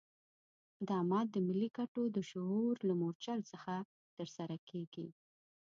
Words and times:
اقدامات 0.73 1.27
د 1.31 1.35
ملي 1.47 1.69
ګټو 1.77 2.03
د 2.15 2.17
شعور 2.29 2.73
له 2.87 2.93
مورچل 3.01 3.39
څخه 3.51 3.73
ترسره 4.17 4.57
کېږي. 4.69 5.07